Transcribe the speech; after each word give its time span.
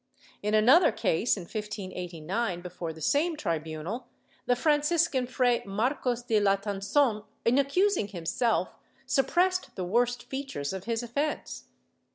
In 0.41 0.55
another 0.55 0.91
case, 0.91 1.37
in 1.37 1.43
1589, 1.43 2.61
before 2.61 2.91
the 2.91 3.01
same 3.01 3.37
tribunal, 3.37 4.07
the 4.47 4.55
Franciscan 4.55 5.27
Fray 5.27 5.61
Marcos 5.63 6.23
de 6.23 6.39
Latangon, 6.41 7.23
in 7.45 7.59
accusing 7.59 8.07
himself, 8.07 8.69
suppressed 9.05 9.75
the 9.75 9.85
worst 9.85 10.23
features 10.23 10.73
of 10.73 10.85
his 10.85 11.03
offence. 11.03 11.65